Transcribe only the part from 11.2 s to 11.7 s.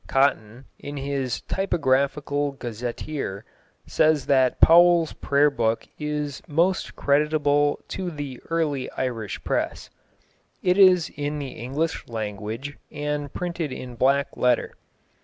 the